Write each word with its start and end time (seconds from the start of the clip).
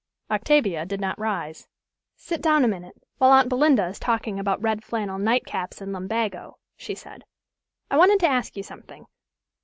Octavia 0.31 0.83
did 0.83 0.99
not 0.99 1.19
rise. 1.19 1.67
"Sit 2.15 2.41
down 2.41 2.65
a 2.65 2.67
minute, 2.67 2.95
while 3.19 3.29
aunt 3.31 3.49
Belinda 3.49 3.85
is 3.85 3.99
talking 3.99 4.39
about 4.39 4.59
red 4.59 4.83
flannel 4.83 5.19
nightcaps 5.19 5.79
and 5.79 5.93
lumbago," 5.93 6.57
she 6.75 6.95
said. 6.95 7.23
"I 7.91 7.97
wanted 7.97 8.19
to 8.21 8.27
ask 8.27 8.57
you 8.57 8.63
something. 8.63 9.05